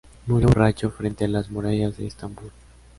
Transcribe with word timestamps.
Murió 0.25 0.47
borracho 0.47 0.89
frente 0.89 1.25
a 1.25 1.27
las 1.27 1.51
murallas 1.51 1.95
de 1.97 2.07
Estambul. 2.07 2.51